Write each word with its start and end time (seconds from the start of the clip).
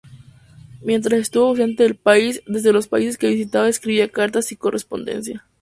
Mientras 0.81 1.19
estuvo 1.19 1.49
ausente 1.49 1.83
del 1.83 1.95
país 1.95 2.41
desde 2.47 2.73
los 2.73 2.87
países 2.87 3.19
que 3.19 3.27
visitaba 3.29 3.69
escribía 3.69 4.11
cartas 4.11 4.51
y 4.51 4.55
correspondencia. 4.55 5.45